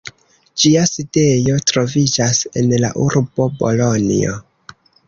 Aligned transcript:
Ĝia 0.63 0.85
sidejo 0.91 1.59
troviĝas 1.73 2.43
en 2.63 2.75
la 2.87 2.93
urbo 3.07 3.51
Bolonjo. 3.63 4.39